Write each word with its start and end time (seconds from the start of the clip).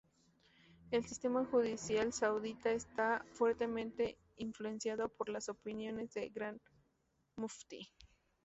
El 0.89 1.05
sistema 1.05 1.45
judicial 1.45 2.11
saudita 2.11 2.71
está 2.71 3.23
fuertemente 3.33 4.17
influenciado 4.37 5.09
por 5.09 5.29
las 5.29 5.47
opiniones 5.47 6.11
del 6.15 6.31
Gran 6.31 6.59
Muftí. 7.35 7.93